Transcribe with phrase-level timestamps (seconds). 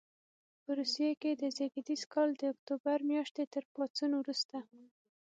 [0.63, 4.57] په روسیې کې د زېږدیز کال د اکتوبر میاشتې تر پاڅون وروسته.